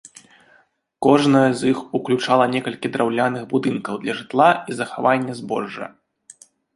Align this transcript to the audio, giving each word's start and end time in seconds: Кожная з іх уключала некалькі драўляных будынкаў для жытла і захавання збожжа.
Кожная 1.05 1.43
з 1.57 1.61
іх 1.73 1.79
уключала 1.99 2.45
некалькі 2.55 2.91
драўляных 2.95 3.43
будынкаў 3.51 3.95
для 4.07 4.15
жытла 4.21 4.49
і 4.73 4.79
захавання 4.81 5.33
збожжа. 5.41 5.85